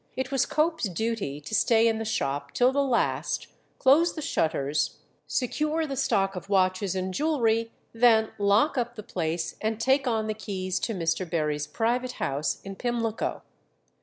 [0.17, 3.45] It was Cope's duty to stay in the shop till the last,
[3.77, 9.57] close the shutters, secure the stock of watches and jewellery, then lock up the place
[9.61, 11.29] and take on the keys to Mr.
[11.29, 13.43] Berry's private house in Pimlico.